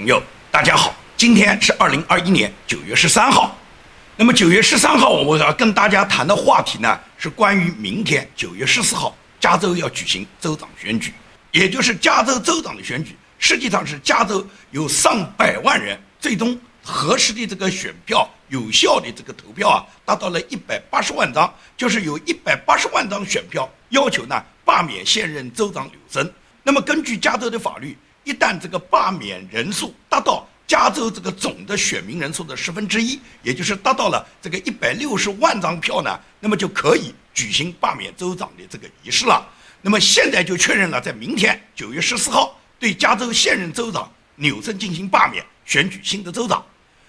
[0.00, 3.54] 朋友，大家好，今天是二零二一年九月十三号。
[4.16, 11.12] 那么九月十三号，我要跟大家谈的话题呢，是关于明天九月十四号，加州要举行州长选举，
[11.52, 13.14] 也就是加州州长的选举。
[13.38, 26.32] 实际上是加州有上百万人，最终核实的这个选票有效的这个投票啊，达到了一百八十万张，就是有一百八十万张选票要求呢罢免现任州长纽森。
[26.62, 27.94] 那么根据加州的法律。
[28.24, 39.44] 一旦这个罢免人数达到加州这个总的选民人数的十分之一，也就是达到了这个一百六十万张票呢，那么就可以举行罢免州长的这个仪式了。
[39.82, 46.64] 那么现在就确认了，在明天九月十四号，对加州现任州长纽森进行罢免，选举新的州长。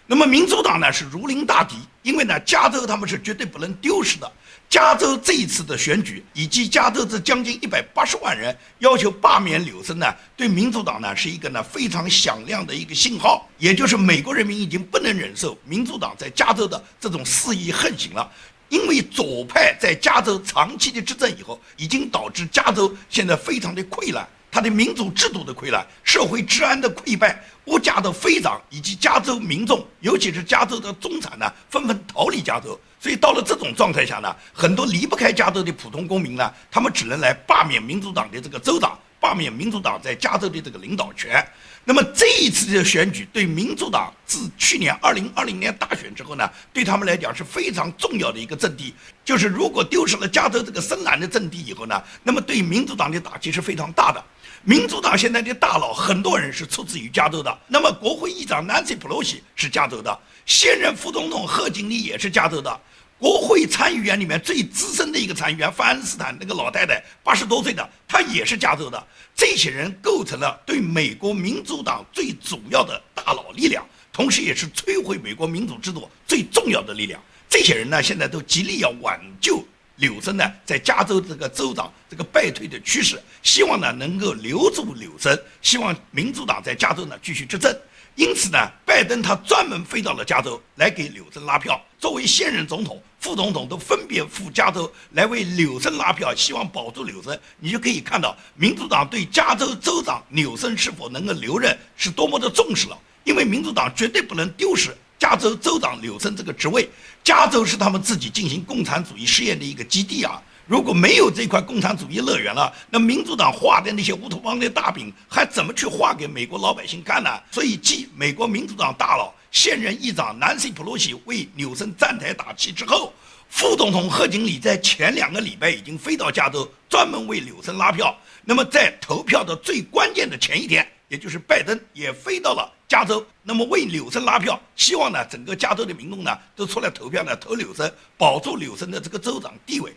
[0.07, 4.31] 那么民主党呢是如临大敌，因为呢加州他们是绝对不能丢失的。
[4.71, 18.31] 加州这一次的选举，以及加州这将近一百八十万人要求罢免柳森呢，对民主党呢是一个呢非常响亮的一个信号，也就是美国人民已经不能忍受民主党在加州的这种肆意横行了，
[18.69, 24.25] 因为左派在加州长期的执政以后，已经导致加州现在非常的溃烂。
[24.51, 32.77] 它的民主制度的溃烂，社会治安的溃败，物价的飞涨，以及加州民众，尤其是加州的中产呢，纷纷逃离加州。
[32.99, 41.43] 所以到了这种状态下呢，很多离不开加州的普通公民呢，他们只能来罢免民主党的这个州长，罢免民主党在加州的这个领导权。
[41.83, 48.93] 那么这一次的选举，对民主党自去年二零二零年大选之后呢，对他们来讲是非常重要的一个阵地。
[49.25, 54.23] 就是如果丢失了加州这个深蓝的阵地以后呢，那么对民主党的打击是非常大的。
[54.63, 62.79] 民主党现在的大佬很多人是出自于加州的，那么国会议长 Nancy Pelosi 是加州的，现任副总统贺锦丽也是加州的，
[63.17, 69.03] 国会参议员里面最资深的一个参议员范恩斯坦那个老太太八十多岁的，她也是加州的，
[69.35, 73.83] 这些人构成了对美国民主党最主要的大佬力量，
[74.13, 77.19] 同时也是摧毁美国民主制度最重要的力量。
[77.49, 79.65] 这些人呢，现在都极力要挽救。
[79.97, 87.75] 柳森呢，在加州这个州长这个败退的趋势，希望呢能够留住柳森，希望民主党在加州呢继续执政。
[88.15, 91.79] 因此呢，拜登他专门飞到了加州来给柳森拉票。
[91.97, 97.39] 作为现任总统、副总统都分别赴加州来为柳森拉票，希望保住柳森。
[97.59, 102.99] 你就可以看到，民主党对加州州长纽森是否能够留任是多么的重视了。
[103.23, 104.89] 因为民主党绝对不能丢失。
[105.21, 106.89] 加州州长柳森这个职位，
[107.23, 110.41] 加州是他们自己进行共产主义试验的一个基地啊！
[110.65, 117.29] 如果没有这块共产主义乐园了，那民主党画的那些乌托邦的大饼还怎么去画给美国老百姓看呢？
[117.51, 123.13] 所以，继美国民主党大佬现任议长南希·普洛西为纽森站台打气之后，
[123.47, 128.17] 副总统贺锦丽在前两个礼拜已经飞到加州，专门为纽森拉票。
[128.43, 132.67] 那么，在投票的最关键的前一天，也就是拜登也飞到了。
[132.91, 139.95] 加州那么为柳森拉票，希望呢整个加州的民众呢都出来投票呢投柳森，保住柳森的这个州长地位。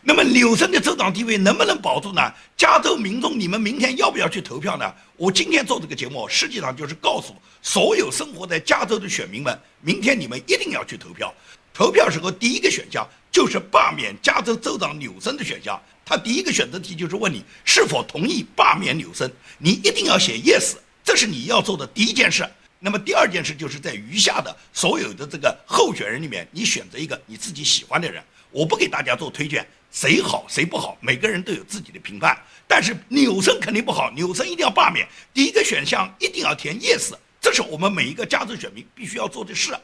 [0.00, 2.32] 那么柳森的州长地位能不能保住呢？
[2.56, 4.94] 加州民众，你们明天要不要去投票呢？
[5.16, 11.34] 我今天做这个节目，实际上就是告诉所有生活在加州的选民们，明天你们一定要去投票。
[11.74, 19.28] 投票时候第一个选项就是罢免加州州长柳森的选项，他第一个选择题就是问你是否同意罢免柳森，
[19.58, 20.74] 你一定要写 yes。
[21.06, 22.44] 这是你要做的第一件事。
[22.80, 28.20] 那么第二件事就是在余下的所有的这个候选人里面，你选择一个你自己喜欢的人。
[28.50, 32.36] 我不给大家做推荐，谁好谁不好，每个人都有自己的评判。
[32.66, 35.06] 但是纽森肯定不好，纽森一定要罢免。
[35.32, 39.78] 第一个选项一定要填 yes，这是我们每一个加州选民必须要做的事。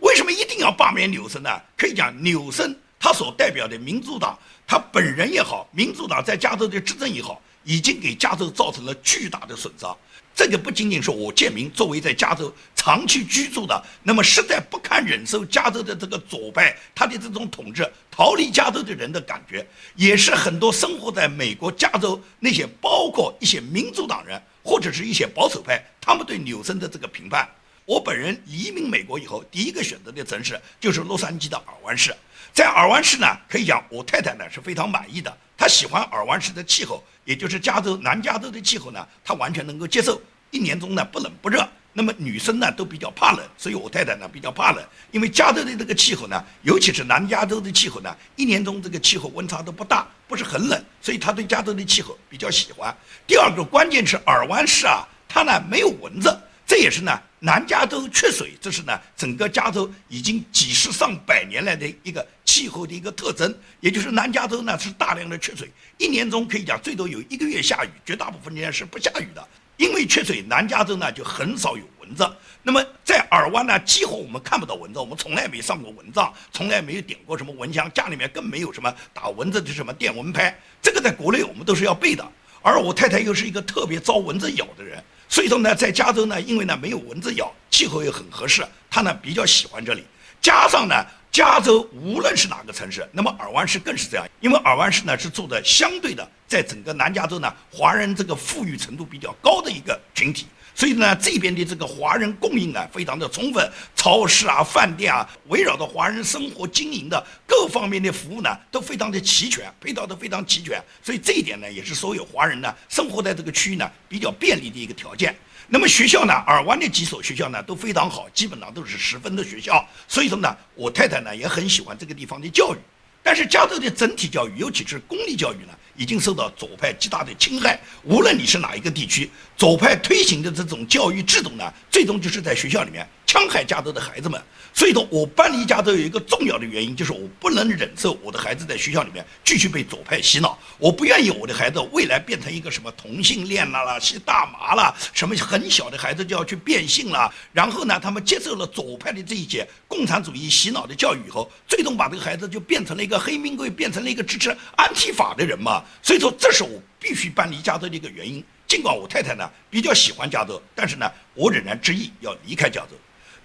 [0.00, 1.50] 为什么一定要罢免纽森呢？
[1.74, 9.96] 可以讲纽森他所代表的民主党，他本人也好，民主党在加州的执政也好，已经给加州造成了巨大的损伤。
[10.36, 27.48] 这个不仅仅是我建民作为在加州长期居住的，那么实在不堪忍受加州的这个左派他的这种统治，逃离加州的人的感觉，也是很多生活在美国加州那些包括一些民主党人或者是一些保守派，他们对纽森的这个评判。
[27.86, 32.14] 我本人移民美国以后，第一个选择的城市就是洛杉矶的尔湾市。
[32.52, 40.20] 在尔湾市呢，可以讲我太太呢是非常满意的，她喜欢尔湾市的气候，也就是加州南加州的气候呢，她完全能够接受。
[40.56, 52.96] 一年中呢不冷不热，那么女生呢都比较怕冷，所以我太太呢比较怕冷，因为加州的这个气候呢，尤其是南加州的气候呢，一年中这个气候温差都不大，不是很冷，所以她对加州的气候比较喜欢。
[53.26, 56.34] 第二个关键是尔湾市啊，它呢没有蚊子。
[56.66, 63.54] 这也是呢，南加州缺水，这是呢整个加州已经几十上百年来的一个气候的一个特征。
[63.78, 69.46] 也就是南加州呢是大量的缺水，一年中可以讲最多有一个月下雨，绝大部分时间是不下雨的。
[69.76, 72.28] 因为缺水，南加州呢就很少有蚊子。
[72.62, 80.58] 那么在尔湾呢，几乎我们看不到蚊子，我们从来没上过蚊帐，从来没有点过什么蚊香，家里面更没有什么打蚊子的什么电蚊拍。
[80.82, 82.26] 这个在国内我们都是要备的。
[82.62, 90.04] 而我太太又是一个特别招蚊子咬的人，所以说呢，在加州呢，因为呢没有蚊子咬，气候又很合适，她呢比较喜欢这里。
[90.40, 100.46] 加上呢，加州无论是哪个城市，那么尔湾市更是这样，因为尔湾市呢是住的相对的，在整个南加州呢，华人这个富裕程度比较高的一个群体。
[100.74, 110.78] 所以呢，这边的这个华人供应呢非常的充分，超市啊、饭店啊，围绕着华人生活经营的各方面的服务呢都非常的齐全，配套都非常齐全。
[111.02, 115.34] 所以这一点呢，也是所有华人呢生活在这个区域呢比较便利的一个条件。
[115.68, 119.82] 那么学校呢，尔湾的几所学校呢都非常好，基本上都是十分的学校。
[120.06, 122.78] 所以说呢，我太太呢也很喜欢这个地方的教育。
[123.22, 125.72] 但是加州的整体教育，尤其是公立教育呢。
[125.96, 127.78] 已经受到左派极大的侵害。
[128.04, 134.42] 无论你是哪一个地区，左派推行的这种教育制度呢，最终就是在学校里面伤害加州的孩子们。
[134.72, 140.58] 所以说我搬离加州有一个重要的原因，就是我不能忍受我的孩子在学校里面继续被左派洗脑。
[140.78, 147.30] 我不愿意我的孩子未来变成一个什么同性恋啦啦、吸大麻啦，什么很小的孩子就要去变性啦。
[147.52, 155.84] 然后呢，他们接受了左派的这一些共产主义洗脑的教育以后，最终把这个孩子就变成了一个黑命贵，变成了一个支持安提法的人嘛。
[156.02, 158.42] 所以说，这是我必须搬离加州的一个原因。
[158.66, 162.88] 尽管我太太呢比较喜欢加州，但是呢，我仍然执意要离开加州。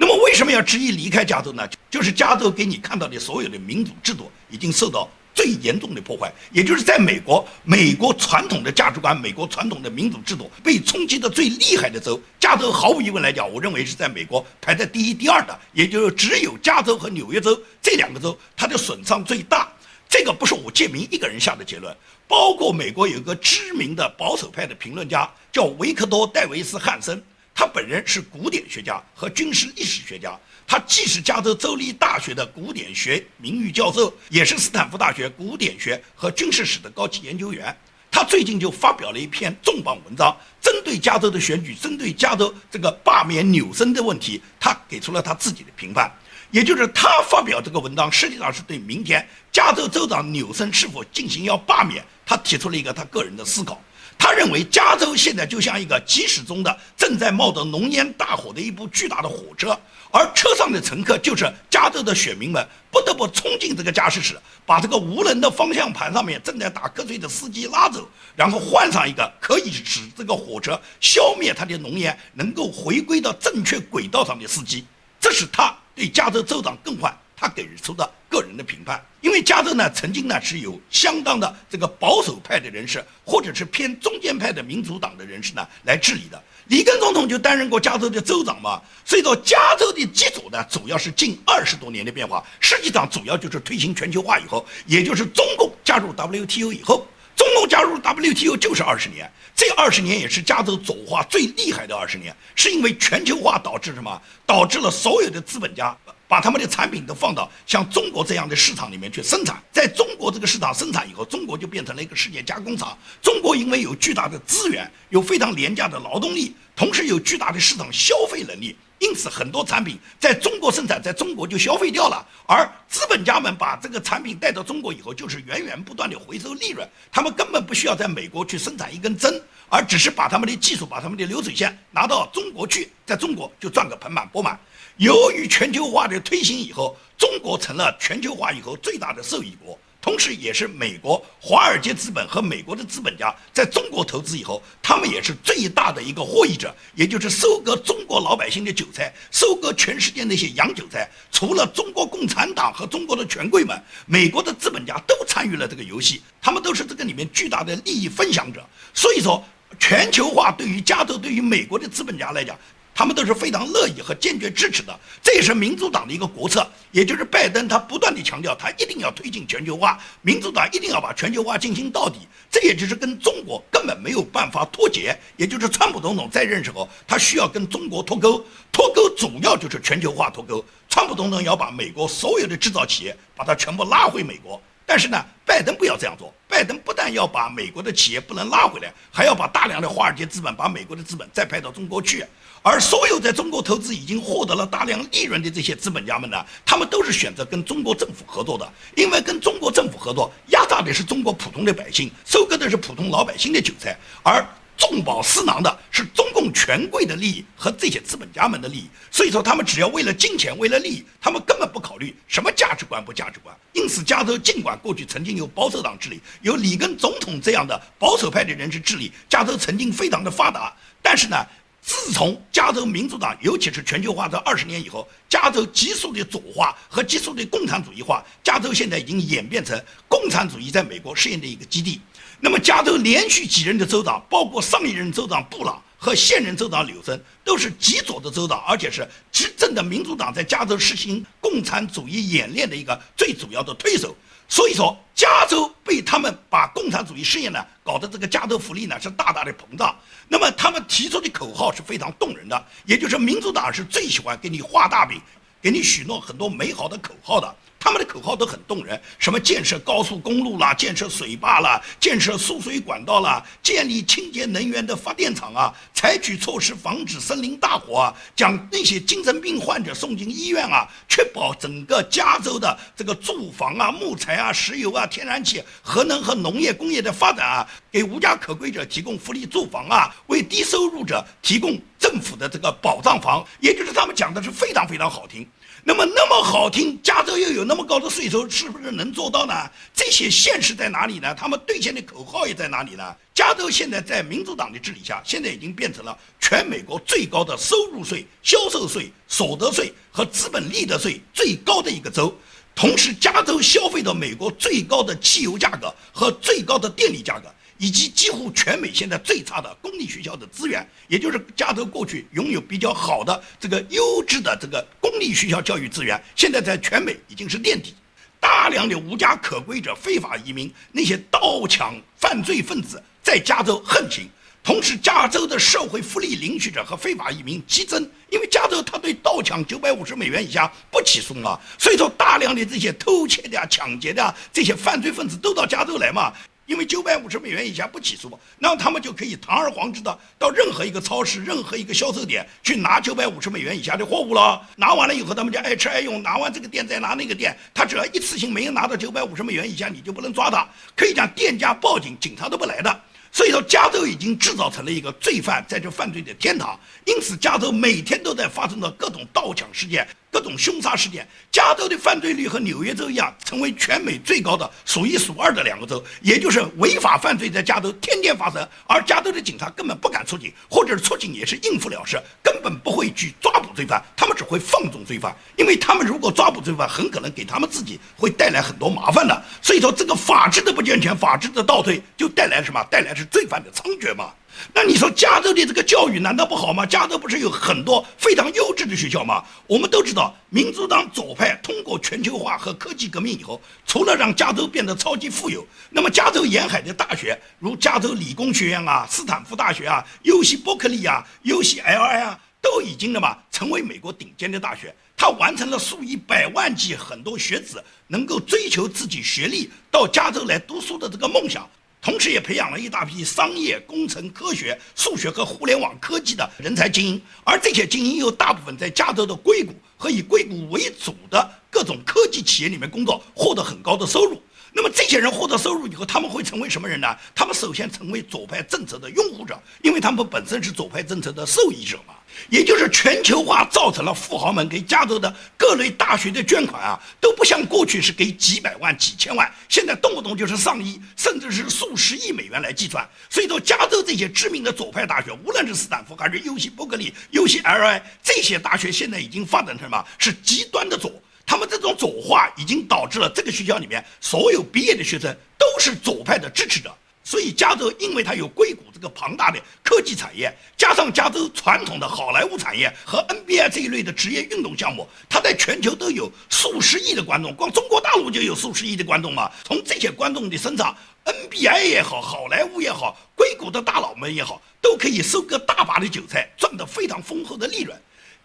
[0.01, 1.61] 那么为什么要执意离开加州呢？
[1.91, 19.71] 就是加州给你看到的所有的民主制度已经受到最严重的破坏，也就是在美国，美国传统的价值观、美国传统的民主制度被冲击的最厉害的州，加州毫无疑问来讲，我认为是在美国排在第一、第二的，也就是只有加州和纽约州这两个州，它的损伤最大。
[20.09, 21.95] 这个不是我借名一个人下的结论，
[22.27, 27.23] 包括美国有个知名的保守派的评论家叫维克多·戴维斯·汉森。
[27.61, 30.35] 他本人是古典学家和军事历史学家，
[30.65, 37.77] 他既是加州州立大学的古典学名誉教授，也是斯坦福大学古典学和军事史的高级研究员。
[38.09, 46.11] 他最近就发表了一篇重磅文章，针对加州的选举，针对加州这个罢免纽森的问题，他给出了他自己的评判。
[46.51, 53.81] 也就是他发表这个文章，实际上是对明天加州州长纽森是否进行要罢免，他提出了一个他个人的思考。
[54.17, 59.75] 他认为加州现在就像一个疾驶中的、正在冒着浓烟大火的一部巨大的火车，
[60.11, 74.85] 而车上的乘客就是加州的选民们，不得不冲进这个驾驶室，把这个无能的方向盘上面正在打瞌睡的司机拉走，然后换上一个可以使这个火车消灭它的浓烟，能够回归到正确轨道上的司机。
[75.19, 77.15] 这是他对加州州长更换。
[77.35, 86.39] 他给出的个人的评判，因为加州呢曾经呢是有相当的这个保守派的人士，或者是偏中间派的民主党的人士呢来治理的。
[86.67, 97.07] 里根总统就担任过加州的州长嘛，所以说加州的基础呢主要是近二十多年的变化，实际上主要就是推行全球化以后，也就是中共加入 WTO 以后，
[97.41, 104.21] 中共加入 WTO 就是二十年，这二十年也是加州走化最厉害的二十年，是因为全球化导致什么？
[104.45, 105.97] 导致了所有的资本家。
[106.27, 112.95] 把他们的产品都放到像中国这样的市场里面去生产，在中国这个市场生产以后，中国就变成了一个世界加工厂。
[113.23, 122.23] 中国因为有巨大的资源，有非常廉价的劳动力，同时有巨大的市场消费能力，因此很多产品在中国生产，在中国就消费掉了。
[122.47, 134.57] 而资本家们把这个产品带到中国以后，就是源源不断的回收利润，他们根本不需要在美国去生产一根针，而只是把他们的技术、把他们的流水线拿到中国去，在中国就赚个盆满钵满。
[134.97, 151.07] 由于全球化的推行以后，中国成了全球化以后最大的受益国，同时也是美国华尔街资本和美国的资本家在中国投资以后，他们也是最大的一个获益者，也就是收割中国老百姓的韭菜，收割全世界那些洋韭菜。
[151.31, 158.67] 除了中国共产党和中国的权贵们，美国的资本家都参与了这个游戏，他们都是这个里面巨大的利益分享者。
[158.95, 159.43] 所以说，
[159.79, 162.57] 全球化对于加州、对于美国的资本家来讲。
[163.01, 172.19] 他们都是非常乐意和坚决支持的，这也是民主党的一个国策，也就是拜登他不断地强调，他一定要推进全球化，民主党一定要把全球化进行到底，
[172.51, 184.61] 这也就是跟中国根本没有办法脱节，也就是川普总统在任时候，他需要跟中国脱钩，脱钩主要就是全球化脱钩，川普总统要把美国所有的制造企业把它全部拉回美国。
[184.91, 186.33] 但是呢，拜登不要这样做。
[186.49, 192.25] 拜登不但要把美国的企业不能拉回来，还要把大量的华尔街资本、把美国的资本再派到中国去。
[192.61, 204.45] 而所有在中国投资已经获得了大量利润的这些资本家们呢，他们都是选择跟中国政府合作的，因为跟中国政府合作，压榨的是中国普通的百姓，收割的是普通老百姓的韭菜，而。
[204.81, 213.55] 重保私囊的是中共权贵的利益和这些资本家们的利益，所以说他们只要为了金钱，为了利益，他们根本不考虑什么价值观不价值观。
[213.73, 221.37] 因此，加州尽管过去曾经由保守党治理，由里根总统这样的保守派的人士治理，加州曾经非常的发达，但是呢，
[221.83, 232.01] 自从加州民主党，尤其是全球化这二十年以后，加州急速的左化和急速的共产主义化，加州现在已经演变成共产主义在美国试验的一个基地。
[232.43, 244.15] 那么，加州连续几任的州长，包括上一任州长布朗和现任州长纽森，都是极左的州长，而且是执政的民主党在加州实行共产主义演练的一个最主要的推手。
[244.49, 249.95] 所以说，加州被他们把共产主义事业呢搞得这个加州福利呢是大大的膨胀。
[250.27, 255.21] 那么，他们提出的口号是非常动人的，也就是民主党是最喜欢给你画大饼，
[255.61, 257.55] 给你许诺很多美好的口号的。
[257.83, 285.47] 他们的口号都很动人，什么建设高速公路啦，建设水坝啦，建设输水管道啦，建立清洁能源的发电厂啊，采取措施防止森林大火啊，将那些精神病患者送进医院啊，确保整个加州的这个住房啊、木材啊、石油啊、天然气、核能和农业工业的发展啊，给无家可归者提供福利住房啊，为低收入者提供政府的这个保障房，也就是他们讲的是非常非常好听。
[285.81, 289.53] 那么那么好听，加州又有那么高的税收，是不是能做到呢？
[289.93, 291.33] 这些现实在哪里呢？
[291.33, 293.15] 他们兑现的口号也在哪里呢？
[293.33, 302.37] 加州现在在民主党的治理下，现在已经变成了全美国最高的收入税、销售税、所得税和资本利得税最高的一个州。
[302.75, 307.49] 同时，加州消费的美国最高的汽油价格和最高的电力价格。
[307.81, 317.95] 以及几乎全美现在最差的公立学校的资源，也就是加州过去拥有比较好的这个优质的这个公立学校教育资源，现在在全美已经是垫底。
[318.39, 324.29] 大量的无家可归者、非法移民、那些盗抢犯罪分子在加州横行，
[324.63, 336.31] 同时加州的社会福利领取者和非法移民激增，因为加州他对盗抢九百五十美元以下不起诉嘛，所以说大量的这些偷窃的、抢劫的这些犯罪分子都到加州来嘛。
[336.65, 344.65] 因为九百五十美元以下不起诉，那他们就可以堂而皇之的到任何一个超市、任何一个销售点去拿九百五十美元以下的货物了。
[344.77, 346.23] 拿完了以后，他们就爱吃爱用。
[346.23, 350.65] 拿完这个店再拿那个店，他只要一次性没有拿到九百五十美元以下，你就不能抓他。
[350.95, 353.01] 可以讲店家报警，警察都不来的。
[353.33, 356.77] 所以说，加州已经制造成了一个罪犯在这犯罪的天堂。
[357.05, 361.27] 因此，加州每天都在发生着各种盗抢事件、各种凶杀事件。
[361.51, 366.03] 加州的犯罪率和纽约州一样，成为全美最高的、数一数二的两个州。
[366.21, 374.03] 也就是违法犯罪在加州天天发生，而加州的警察根本不敢出警，或者是出警也是应付了事，根本不会去抓捕罪犯。
[374.15, 379.43] 他们只会放纵罪犯，因为他们如果抓捕罪犯，很可能给他们自己会带来很多麻烦的。
[379.61, 382.83] 所以说，这个法治的不健全，法治的倒退，就带来什么？
[382.91, 383.25] 带来是。
[383.31, 384.33] 罪犯的猖獗嘛？
[384.73, 386.85] 那你说加州的这个教育难道不好吗？
[386.85, 389.43] 加州不是有很多非常优质的学校吗？
[389.67, 404.93] 我们都知道，民主党左派通过全球化和科技革命以后，除了让加州变得超级富有，那么加州沿海的大学，如加州理工学院啊、斯坦福大学啊、尤西伯克利啊、尤西 L.I 啊，都已经的嘛成为美国顶尖的大学。
[405.17, 411.69] 它完成了数以百万计很多学子能够追求自己学历到加州来读书的这个梦想。
[412.01, 424.41] 同时，也培养了一大批商业、工程、科学、数学和互联网科技的人才精英，而这些精英又大部分在加州的硅谷和以硅谷为主的各种科技企业里面工作，获得很高的收入。
[424.73, 427.15] 那么这些人获得收入以后，他们会成为什么人呢？
[427.35, 432.15] 他们首先成为左派政策的拥护者，因为他们本身是左派政策的受益者嘛。
[432.49, 443.07] 也就是全球化造成了富豪们给加州的各类大学的捐款啊，都不像过去是给几百万、几千万，现在动不动就是上亿，甚至是数十亿美元来计算。
[443.29, 450.05] 所以说，加州这些知名的左派大学，无论是斯坦福还是尤西伯克利、尤西 L.I 这些大学，现在已经发展成什么？
[450.17, 451.11] 是极端的左。
[451.45, 456.95] 他们这种左化已经导致了这个学校里面所有毕业的学生都是左派的支持者。
[457.31, 469.49] 所以加州因为它有硅谷这个庞大的科技产业，加上加州传统的好莱坞产业和 NBA 这一类的职业运动项目，它在全球都有数十亿的观众，光中国大陆就有数十亿的观众嘛。
[469.63, 477.97] 从这些观众的身上，NBA 也好，好莱坞也好，硅谷的大佬们也好，都可以收割大把的韭菜，赚得非常丰厚的利润。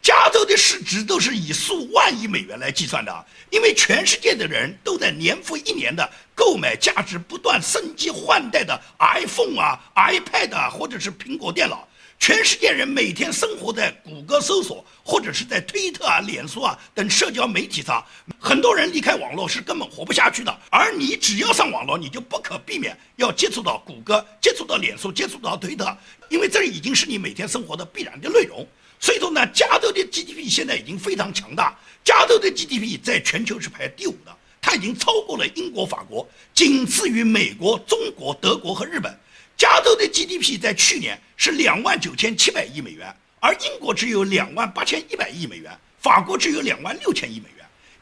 [0.07, 11.89] 加州的市值都是以数万亿美元来计算的，因为全世界的人都在年复一年的购买价值不断升级换代的 iPhone 啊、iPad 啊，或者是苹果电脑。
[12.21, 18.01] 全世界人每天生活在谷歌搜索或者是在推特啊、脸书啊等社交媒体上，
[18.39, 20.57] 很多人离开网络是根本活不下去的。
[20.71, 25.93] 而你只要上网络，你就不可避免要接触到谷歌、接触到脸书、接触到推特，
[26.29, 28.65] 因为这已经是你每天生活的必然的内容。
[28.99, 39.17] 所以说呢，加州的 GDP 现在已经非常强大，加州的 GDP 在全球是排第五的，它已经超过了英国、法国，仅次于美国、中国、德国和日本。
[39.57, 47.56] 加州的 GDP 在去年是两万九千七百亿美元，而英国只有两万八千一百亿美元，法国只有两万六千亿美元，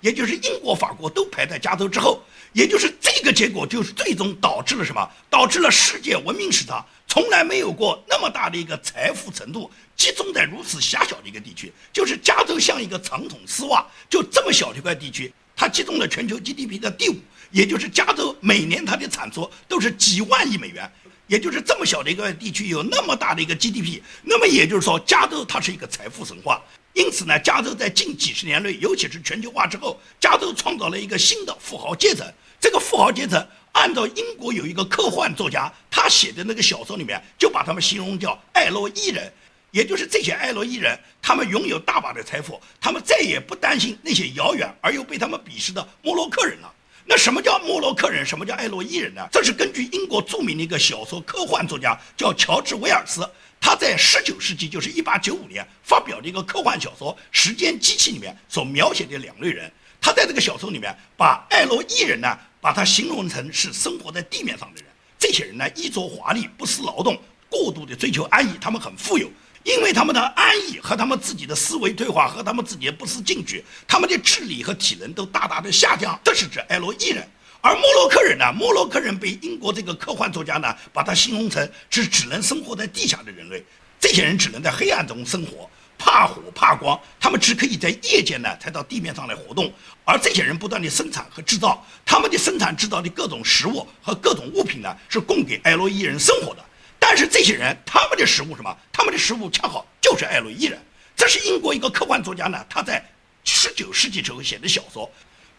[0.05, 5.11] 也就是英国、法国都排在加州之后，也就是这个结果，就是最终导致了什么？
[5.31, 17.17] 导致了世界文明史上从来没有过那么大的一个财富程度集中在如此狭小的一个地区，就是加州像一个长筒丝袜，就这么小的一块地区，它集中了全球 GDP 的第五，
[17.51, 20.93] 也就是加州每年它的产出都是几万亿美元。
[21.29, 26.63] 也就是这么小的一个地区有那么大的一个 GDP，那么也就是说，加州它是一个财富神话。
[26.95, 32.25] 因此呢，加州在近几十年内，尤其是全球化之后，加州创造了一个新的富豪阶层。
[32.61, 39.31] 这个富豪阶层，按照英国有一个科幻作家他写的那个小说里面，就把他们形容叫艾洛伊人，
[39.73, 46.73] 也就是这些艾洛伊人，他们拥有大把的财富，他们再也不担心那些遥远而又被他们鄙视的摩洛克人了。
[47.07, 48.25] 那什么叫莫洛克人？
[48.25, 49.21] 什么叫艾洛伊人呢？
[49.31, 53.29] 这是根据英国著名的一个小说科幻作家叫乔治·威尔斯，
[53.67, 59.73] 他在19世纪，就是1895年发表的一个科幻小说《时间机器》里面所描写的两类人。
[60.03, 64.91] 他在这个小说里面把艾洛伊人呢，把他形容成是生活在地面上的人。
[65.19, 67.19] 这些人呢，衣着华丽，不思劳动，
[67.49, 69.31] 过度的追求安逸，他们很富有。
[69.63, 76.21] 因为他们的安逸和他们自己的思维退化和他们自己的不思进取，他们的智力和体能都大大的下降。
[76.23, 77.27] 这是指艾洛伊人，
[77.65, 78.53] 而莫洛克人呢？
[78.53, 83.65] 莫洛克人被英国这个科幻作家呢，把它形容成是只能生活在地下的人类。
[83.99, 85.67] 这些人只能在黑暗中生活，
[85.97, 89.73] 怕火怕光，他们只可以在夜间呢才到地面上来活动。
[90.05, 96.63] 而这些人不断的生产和制造，他们的生产制造的各种食物和各种物品呢，是供给艾洛伊人生活的。
[96.99, 98.77] 但是这些人，他们的食物什么？
[98.93, 100.79] 他们的食物恰好就是艾洛伊人。
[101.17, 103.03] 这是英国一个科幻作家呢，他在
[103.43, 105.11] 十九世纪时候写的小说。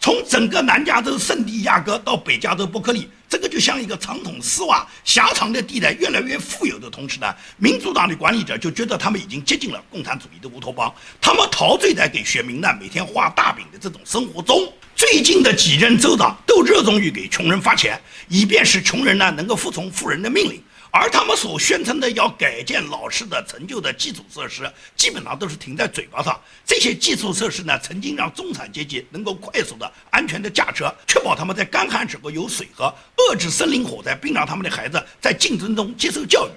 [0.05, 14.71] 从整个南加州圣地亚哥到北加州伯克利，这个就像一个长筒丝袜，狭长的地带越来越富有的同时呢，民主党的管理者就觉得他们已经接近了共产主义的乌托邦，他们陶醉在给选民呢每天画大饼的这种生活中。
[14.95, 20.61] 最近的几任州长都热衷于给穷人发钱，以便使穷人呢能够服从富人的命令。
[20.97, 24.63] 而他们所宣称的要改建老式的陈旧的基础设施，
[24.95, 26.39] 基本上都是停在嘴巴上。
[26.65, 32.85] 这些基础设施呢，曾经让中产阶级能够快速的、安全的驾车，确保他们在干旱时候有水喝，
[33.17, 36.51] 遏制森林火灾，并让他们的孩子在竞争中接受教育。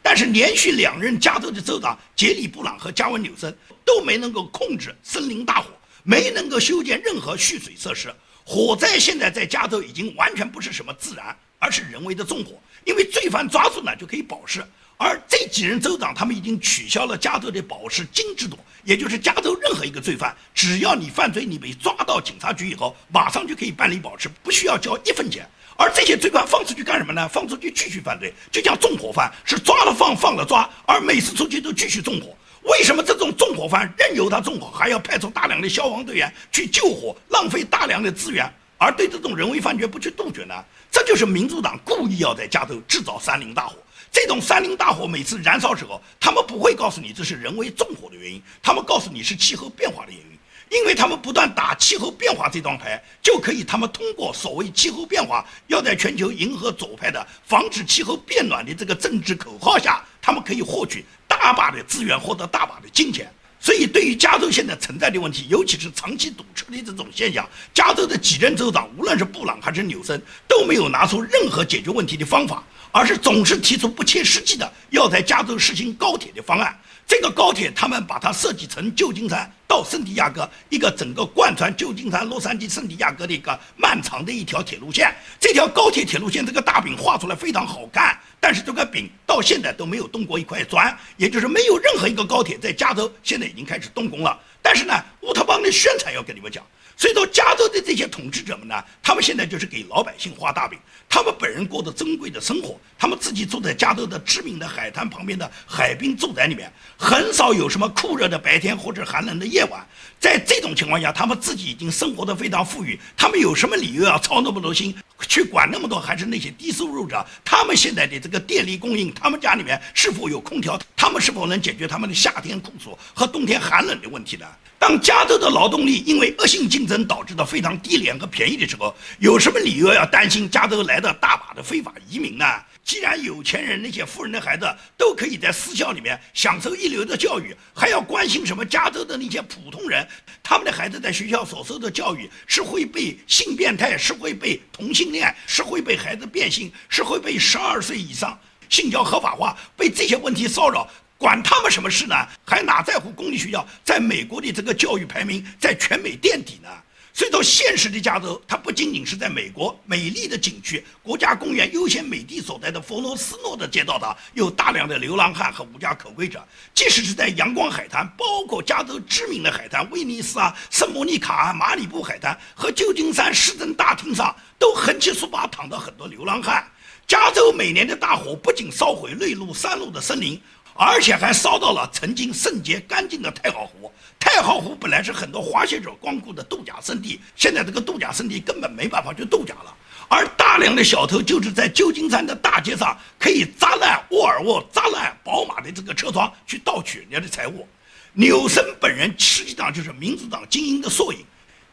[0.00, 3.52] 但是，连续两任加州的州长杰里·布朗和加文·纽森
[3.84, 5.68] 都没能够控制森林大火，
[6.04, 8.14] 没能够修建任何蓄水设施。
[8.44, 11.36] 火灾现在在加州已经完全不是什么自然。
[11.60, 14.64] 而是人为的纵火，因为罪犯抓住呢就可以保释，
[14.96, 25.46] 而这几任州长他们已经取消了加州的保释金制度，也就是加州任何一个罪犯，只要你犯罪，你被抓到警察局以后，马上就可以办理保释，不需要交一分钱。
[25.76, 27.28] 而这些罪犯放出去干什么呢？
[27.28, 32.36] 放出去继续犯罪，就像纵火犯是抓了放，放了抓，而每次出去都继续纵火。
[32.64, 38.50] 为什么这种纵火犯任由他纵火，还要派出大量的消防队员去救火，浪费大量的资源？
[38.80, 40.54] 而对这种人为犯罪不去杜绝呢？
[40.90, 43.76] 这就是民主党故意要在加州制造山林大火。
[44.10, 50.26] 这种山林大火每次燃烧时候，他们不会告诉你这是人为纵火的原因，他们告诉你是气候变化的原因。
[50.70, 63.30] 因为他们不断打气候变化这张牌，就可以他们通过所谓气候变化要在全球迎合左派的防止气候变暖的这个政治口号下，他们可以获取大把的资源，获得大把的金钱。
[63.62, 76.74] 所以，对于加州现在存在的问题，尤其是长期堵车的这种现象，加州的几任州长，无论是布朗还是纽森，都没有拿出任何解决问题的方法，而是总是提出不切实际的要在加州实行高铁的方案。
[77.10, 85.12] 这个高铁，他们把它设计成旧金山到圣地亚哥一个整个贯穿旧金山、洛杉矶、圣地亚哥的一个漫长的一条铁路线。
[85.40, 94.38] 这条高铁铁路线这个大饼画出来非常好看，但是这个饼到现在都没有动过一块砖，也就是没有任何一个高铁在加州现在已经开始动工了。
[94.62, 96.64] 但是呢，乌托邦的宣传要跟你们讲。
[97.00, 109.82] 所以说，加州的这些统治者们呢，他们现在就是给老百姓画大饼，他们本人过着珍贵的生活，他们自己住在加州的知名的海滩旁边的海滨住宅里面，很少有什么酷热的白天或者寒冷的夜晚。
[110.20, 114.94] 在这种情况下，他们自己已经生活的非常富裕，他们有什么理由要操那么多心
[115.26, 115.98] 去管那么多？
[115.98, 120.78] 还是那些低收入者，他们现在的这个电力供应，他们家里面是否有空调？
[120.94, 124.46] 他们是否能解决他们的夏天酷暑和冬天寒冷的问题呢？
[124.80, 132.46] 当加州的劳动力因为恶性竞争导致的非常低廉和便宜的时候，有什么理由要担心加州来的大把的非法移民呢？
[132.82, 134.66] 既然有钱人那些富人的孩子
[134.96, 140.08] 都可以在私校里面享受一流的教育，还要关心什么加州的那些普通人？
[140.42, 148.36] 他们的孩子在学校所受的教育是会被性变态，是会被同性恋，是会被孩子变性，是会被十二岁以上
[148.70, 150.88] 性交合法化，被这些问题骚扰。
[151.20, 152.16] 管他们什么事呢？
[152.46, 156.68] 还哪在乎公立学校在美国的这个教育排名在全美垫底呢？
[157.12, 166.40] 所以说，现实的加州，它不仅仅是在美国美丽的景区、国家公园、悠闲美地所在的佛罗斯诺的街道上，有大量的流浪汉和无家可归者；
[166.72, 176.64] 即使是在阳光海滩，包括加州知名的海滩威尼斯啊、圣莫妮卡啊、马里布海滩和旧金山市政大厅上，都横七竖八躺着很多流浪汉。
[177.06, 180.40] 加州每年的大火不仅烧毁内陆、山路的森林。
[180.82, 183.92] 而且还烧到了曾经圣洁干净的太浩湖。
[184.18, 189.76] 太浩湖本来是很多滑雪者光顾的度假胜地，现在这个度假胜地根本没办法去度假了。
[190.08, 197.68] 而大量的小偷就是在旧金山的大街上，可以砸烂沃尔沃、砸烂宝马的这个车窗去盗取人家的财物。
[198.14, 201.18] 纽森本人实际上就是民主党精英的缩影，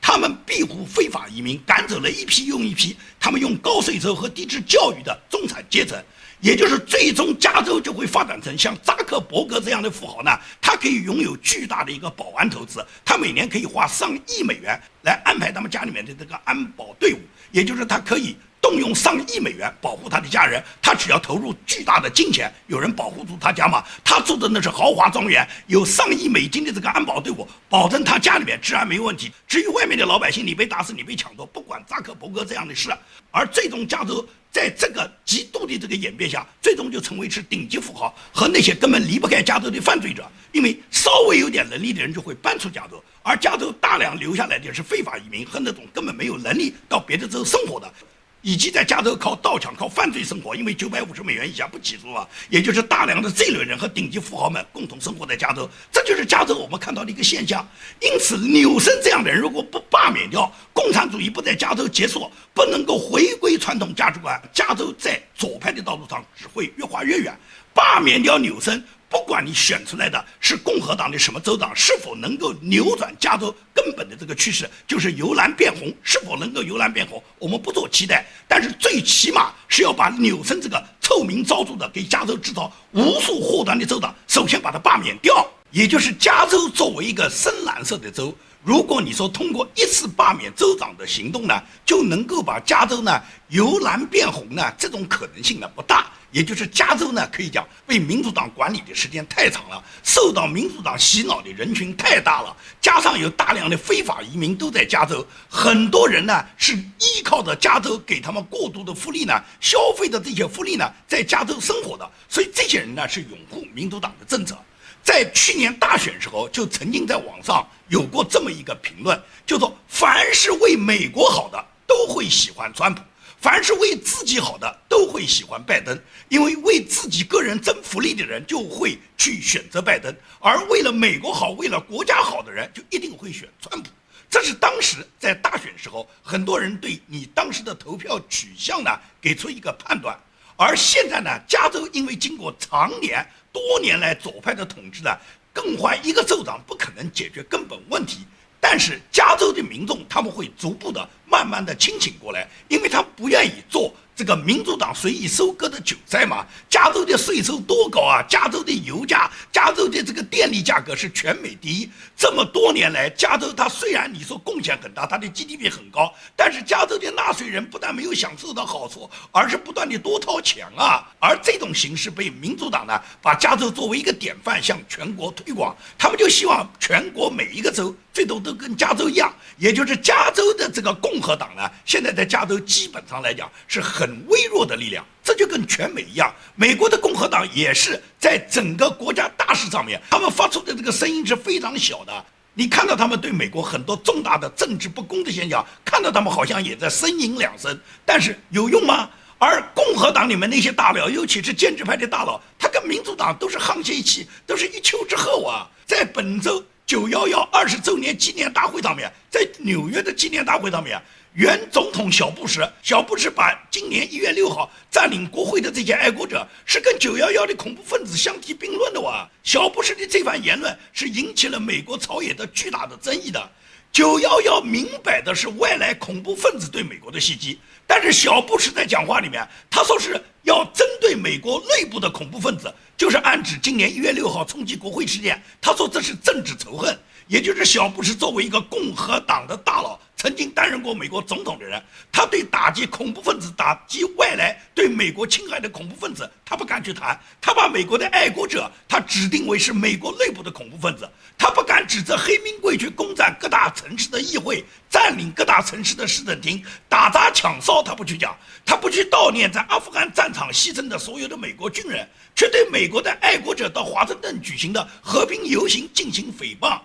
[0.02, 5.98] 他们庇护非法移民，赶走了一批又一批他们用高税收和低质教育的中产阶层。
[6.40, 10.32] 也就是最终，加州就会发展成像扎克伯格这样的富豪呢？
[10.62, 17.20] 他可以拥有巨大的一个保安投资，他每年可以花上亿美元来安排他们家里面的这个安保队伍，
[17.52, 18.36] 也就是他可以。
[18.60, 23.82] 动用上亿美元保护他的家人，他只要投入巨大的金钱，有人保护住他家嘛？
[24.04, 29.32] 他住的那是豪华庄园，有上亿美金的这个安保队伍，保证他家里面治安没问题。
[29.48, 32.90] 至于外面的老百姓，你被打死，你被抢夺，不管扎克伯格这样的事。
[33.32, 47.94] 而最终，加州在这个极度的这个演变下，最终就成为是顶级富豪和那些根本离不开加州的犯罪者，因为稍微有点能力的人就会搬出加州，而加州大量留下来的是非法移民和那种根本没有能力到别的州生活的。
[48.42, 57.68] 以及在加州靠盗抢、靠犯罪生活，因为九百五十美元以下不起诉啊，也就是大量的这类人和顶级富豪们共同生活在加州，这就是加州我们看到的一个现象。
[58.00, 67.38] 因此，纽森这样的人如果不罢免掉，共产主义不在加州结束，不能够回归传统价值观，加州在左派的道路上只会越滑越远。
[67.74, 68.84] 罢免掉纽森。
[69.10, 78.26] 不管你选出来的是共和党的什么州长，是否能够扭转加州根本的这个趋势，就是由蓝变红，是否能够由蓝变红，我们不做期待。
[78.48, 85.46] 但是最起码是要把纽森这个臭名昭著的给加州制造无数祸端的州长，首先把他罢免掉。
[85.72, 96.07] 也就是加州作为一个深蓝色的州，如果你说通过一次罢免州长的行动呢，就能够把加州呢由蓝变红呢，这种可能性呢不大。
[96.32, 114.58] 也就是加州呢，可以讲被民主党管理的时间太长了，受到民主党洗脑的人群太大了，加上有大量的非法移民都在加州，很多人呢是依靠着加州给他们过度的福利呢，消费的这些福利呢，在加州生活的，所以这些人呢是拥护民主党的政策。
[115.04, 123.02] 在去年大选时候，就曾经在网上有过这么一个评论，就说凡是为美国好的都会喜欢川普。
[123.40, 125.98] 凡是为自己好的都会喜欢拜登，
[126.28, 133.90] 因为为自己个人增福利的人就会去选择拜登，而为了美国好、为了国家好的人就一定会选川普。
[134.30, 140.20] 这是当时在大选时候很多人对你当时的投票取向呢给出一个判断。
[140.58, 145.16] 而现在呢，加州因为经过常年多年来左派的统治呢，
[145.54, 148.26] 更换一个州长不可能解决根本问题。
[148.60, 153.94] 但是加州的民众他们会逐步的、慢慢的清醒过来，因为他不愿意做。
[154.18, 156.44] 这个民主党随意收割的韭菜嘛？
[156.68, 158.26] 加州的税收多高啊！
[158.28, 161.88] 加州的油价、加州的这个电力价格是全美第一。
[162.16, 171.08] 这么多年来，加州它虽然你说贡献很大，它的 GDP 很高，但是加州的纳税人不但没有享受到好处，而是不断的多掏钱啊！
[171.20, 184.07] 而这种形式被民主党呢，把加州作为一个典范向全国推广，他们就希望全国每一个州最多都跟加州一样，也就是加州的这个共和党呢，现在在加州基本上来讲是很。
[184.08, 186.34] 很微弱的力量，这就跟全美一样。
[186.56, 192.26] 美国的共和党也是在整个国家大事上面，他们发出的这个声音是非常小的。
[192.54, 199.10] 你看到他们对美国很多重大的政治不公的现象，看到他们好像也在呻吟两声，但是有用吗？
[199.38, 205.68] 而共和党里面那些大佬，尤其是建制派的大佬，他跟民主党都是沆瀣一气，都是一丘之貉啊！
[205.86, 210.98] 在本周九幺幺二十周年纪念大会上面，在纽约的纪念大会上面，
[211.34, 219.30] 原总统小布什，小布什把今年一月六号占领国会的这些爱国者，是跟九幺幺的恐怖分子相提并论的哇！
[219.44, 223.52] 小布什的这番言论是引起了美国朝野的巨大的争议的。
[223.92, 227.60] 九幺幺明摆的是外来恐怖分子对美国的袭击。
[227.88, 235.42] 但是小布什在讲话里面，他说是要针对美国内部的恐怖分子，就是暗指今年一月六号冲击国会事件。
[235.62, 240.00] 他说这是政治仇恨，也就是小布什作为一个共和党的大佬。
[240.16, 241.80] 曾经担任过美国总统的人，
[242.12, 247.20] 他对打击恐怖分子、打击外来对美国侵害的恐怖分子，他不敢去谈。
[247.40, 251.08] 他把美国的爱国者，他指定为是美国内部的恐怖分子。
[251.38, 258.36] 他不敢指责黑名贵去攻占各大城市的议会，占领各大城市的市政厅，打砸抢烧，他不去讲。
[258.66, 266.80] 他不去悼念在阿富汗战场牺牲的所有的美国军人，却对美国的爱国者到华盛顿举行的和平游行进行诽谤。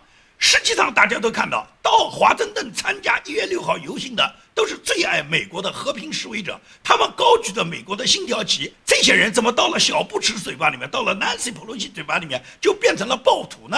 [0.45, 8.75] 实际上，大家都看到，到华盛顿参加一月六号游行的都是最爱美国的和平示威者，他们高举着美国的星条旗。
[8.85, 13.77] 这些人怎么到了小布什嘴巴里面，到了南希·普洛西嘴巴里面，就变成了暴徒呢？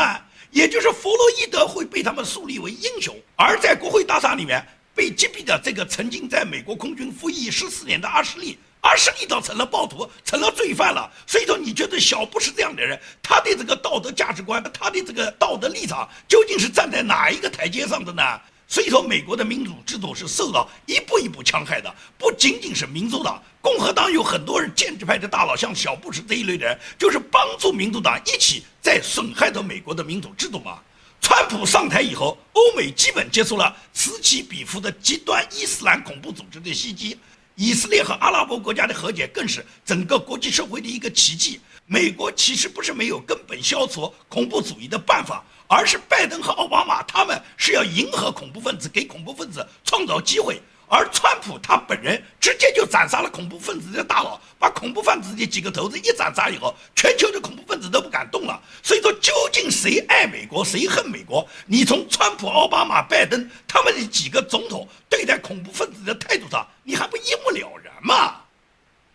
[0.53, 8.59] 也就是弗洛伊德会被他们树立为英雄，而在国会大厦里面被击毙的这个曾经在美国空军服役十四年的阿什利。
[8.87, 11.11] 而是你倒成了暴徒，成了罪犯了。
[11.27, 18.23] 所以说，你觉得小布什这样的人，他的这个道德价值观，他的这个道德立场，究竟是站在哪一个台阶上的呢？
[18.69, 30.79] 所以说，美国的民主制度是受到一步一步戕害的，不仅仅是民主党、共和党有很多人建制派的大佬，像小布什这一类的人，就是帮助民主党一起在损害着美国的民主制度嘛。
[31.23, 37.19] 川普上台以后，欧美基本接受了此起彼伏的极端伊斯兰恐怖组织的袭击。
[37.57, 41.61] 以色列和阿拉伯国家的和解更是整个国际社会的一个奇迹。
[41.87, 50.61] 美国其实不是没有根本消除恐怖主义的办法，而是拜登和奥巴马他们是要迎合恐怖分子，给恐怖分子创造机会。
[50.87, 58.61] 而川普他本人直接就斩杀了恐怖分子的大佬，把恐怖分子的几个头子一斩杀以后，全球的恐怖分子都不敢动了。
[58.83, 61.47] 所以说，究竟谁爱美国，谁恨美国？
[61.67, 68.41] 你从川普、奥巴马、拜登他们的几个总统对待恐怖分子的态度上，你还不一目了然吗？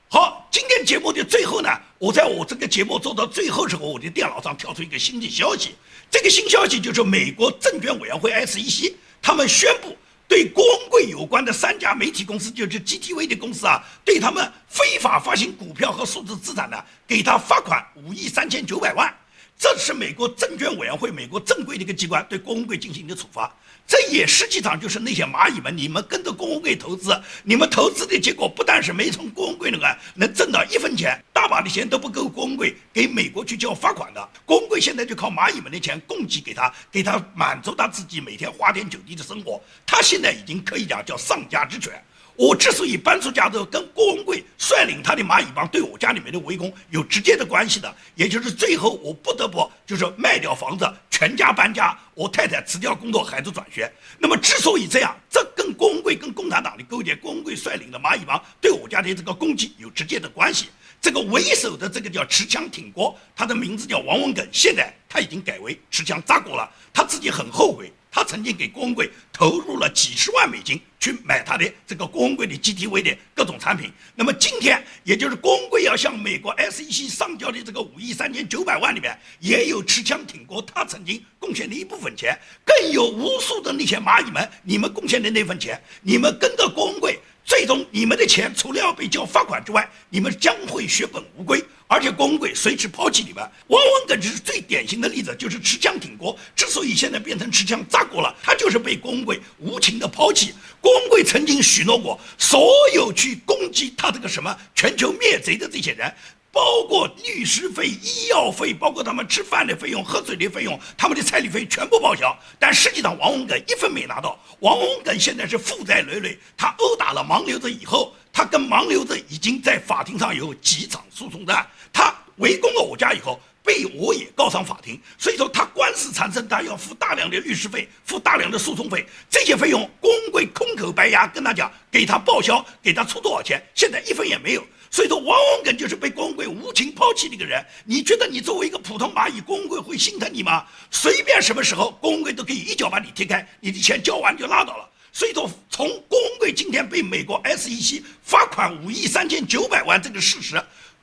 [0.10, 5.76] 好，今天节目的最后呢，我在我这个节目做到最后时候，我的电脑上跳出一个新的消息，
[6.10, 9.96] 这个新消息就是美国证券委员会 SEC 他们宣布。
[10.30, 19.12] 对郭文贵有关的三家媒体公司，就是 GTV 的公司啊，对他们非法发行股票和数字资产呢，给他罚款五亿三千九百万。
[19.58, 23.52] 这是美国证券委员会，美国正规的一个机关对郭文贵进行的处罚。
[23.90, 34.30] 这也实际上就是那些蚂蚁们，你们跟着郭文贵投资，你们投资的结果不但是没从郭文贵那个能挣到一分钱，大把的钱都不够郭文贵给美国去交罚款的。
[34.46, 39.60] 郭文贵现在就靠蚂蚁们的钱供给给他，给他满足他自己每天花天酒地的生活。
[39.88, 41.92] 他现在已经可以讲叫上家之犬。
[42.36, 53.92] 我之所以搬出加州，跟郭文贵率领他的蚂蚁帮对我家里面的围攻有直接的关系的，也就是最后我不得不就是卖掉房子，全家搬家，我太太辞掉工作，孩子转学。
[54.18, 60.70] 那么之所以这样，这跟郭文贵跟共产党的勾结，郭文贵率领的蚂蚁帮对我家的这个攻击有直接的关系。
[61.02, 67.92] 这个为首的这个叫持枪挺国，他的名字叫王文耿，现在他已经改为持枪扎国了，他自己很后悔。
[68.12, 73.92] 他曾经给郭文贵投入了几十万美金去买他的这个郭文贵的 GTV 的各种产品。
[74.16, 91.60] 那么今天，也就是郭文贵要向美国 SEC 上交的这个五亿三千九百万里面，也有持枪挺过他曾经贡献的一部分钱，更有无数的那些蚂蚁们，你们贡献的那份钱，你们跟着郭文贵，最终你们的钱除了要被交罚款之外，你们将会血本无归。
[91.88, 96.38] 而且郭文贵随时抛弃你们，汪文耿就是最典型的例子，就是持枪挺国。
[96.56, 100.54] 之所以现在变成持枪砸国了，他就是被郭文贵无情的抛弃。
[100.80, 106.14] 郭文贵曾经许诺过，所有去攻击他这个什么全球灭贼的这些人。
[106.52, 112.38] 包括律师费、医药费，包括他们吃饭的费用、喝水的费用，他们的彩礼费全部报销。
[112.58, 114.40] 但实际上，王文根一分没拿到。
[114.60, 116.38] 王文根现在是负债累累。
[116.58, 121.66] 他殴打了盲流子以后，他跟盲流子已经在法庭上有几场诉讼战。
[121.94, 123.40] 他围攻了我家以后。
[123.62, 134.66] 被我也告上法庭，所以说他官司缠身，他要付大量的律师费，付大量的诉讼费，这些费用公会空口白牙跟他讲，给他报销，给他出多少钱，现在一分也没有。
[134.92, 137.64] 所以说，王文根就是被工会无情抛弃的一个人。
[137.86, 140.66] 你觉得你作为一个普通蚂蚁，工会会心疼你吗？
[140.90, 144.90] 随便什么时候，工会都可以一脚把你踢开，你的钱交完就拉倒了。
[145.12, 150.62] 所以说，从工会今天被美国 SEC 罚款五亿三千九百万这个事实，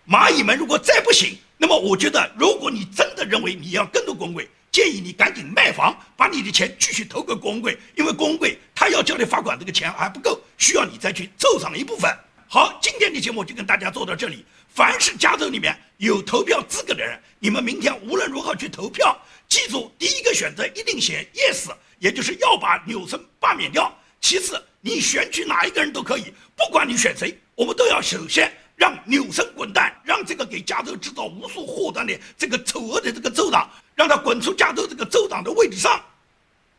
[0.08, 12.12] 蚂蚁们如果再不行，那么我觉得，如果你真的认为你要跟着工会，建议你赶紧卖房，把你的钱继续投给工会，因为工会他要交的罚款这个钱还不够，需要你再去凑上一部分。
[12.48, 14.44] 好，今天的节目就跟大家做到这里。
[14.68, 23.92] 凡是加州里面有投票资格的人，你们明天无论如何去投票，记住第一个选择一定选 yes，也就是要把纽森罢免掉。
[24.20, 36.00] 其次，你选举哪一个人都可以，不管你选谁，我们都要首先让纽森滚蛋，让这个给加州制造无数祸端的这个丑恶的这个州长，让他滚出加州这个州长的位置上。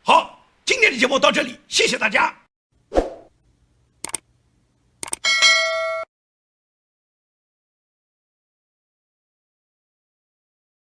[0.02, 2.34] 好，今天的节目到这里，谢谢大家。